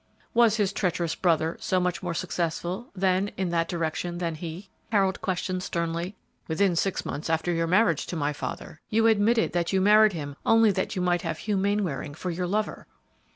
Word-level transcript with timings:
"Was 0.33 0.55
his 0.57 0.73
treacherous 0.73 1.13
brother 1.13 1.57
so 1.59 1.79
much 1.79 2.01
more 2.01 2.15
successful 2.15 2.89
then 2.95 3.27
in 3.37 3.49
that 3.49 3.67
direction 3.67 4.17
than 4.17 4.33
he?" 4.33 4.71
Harold 4.91 5.21
questioned, 5.21 5.61
sternly. 5.61 6.15
"Within 6.47 6.75
six 6.75 7.05
months 7.05 7.29
after 7.29 7.51
your 7.51 7.67
marriage 7.67 8.07
to 8.07 8.15
my 8.15 8.33
father, 8.33 8.81
you 8.89 9.05
admitted 9.05 9.51
that 9.53 9.71
you 9.71 9.79
married 9.79 10.13
him 10.13 10.37
only 10.43 10.71
that 10.71 10.95
you 10.95 11.03
might 11.03 11.21
have 11.21 11.37
Hugh 11.37 11.55
Mainwaring 11.57 12.15
for 12.15 12.31
your 12.31 12.47
lover." 12.47 12.87